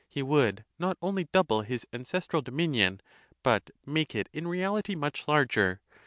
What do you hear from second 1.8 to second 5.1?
ancestral dominion, but make it in reality